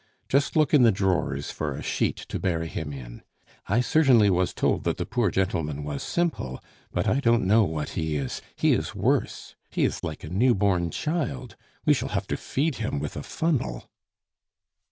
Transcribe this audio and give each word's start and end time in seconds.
Just 0.27 0.55
look 0.55 0.73
in 0.73 0.81
the 0.81 0.91
drawers 0.91 1.51
for 1.51 1.75
a 1.75 1.83
sheet 1.83 2.15
to 2.29 2.39
bury 2.39 2.65
him 2.67 2.91
in. 2.91 3.21
I 3.67 3.81
certainly 3.81 4.31
was 4.31 4.51
told 4.51 4.83
that 4.83 4.97
the 4.97 5.05
poor 5.05 5.29
gentleman 5.29 5.83
was 5.83 6.01
simple, 6.01 6.59
but 6.91 7.07
I 7.07 7.19
don't 7.19 7.45
know 7.45 7.63
what 7.65 7.89
he 7.89 8.15
is; 8.15 8.41
he 8.55 8.73
is 8.73 8.95
worse. 8.95 9.53
He 9.69 9.83
is 9.83 10.03
like 10.03 10.23
a 10.23 10.29
new 10.29 10.55
born 10.55 10.89
child; 10.89 11.55
we 11.85 11.93
shall 11.93 12.09
have 12.09 12.25
to 12.29 12.35
feed 12.37 12.77
him 12.77 12.97
with 12.97 13.15
a 13.15 13.21
funnel." 13.21 13.91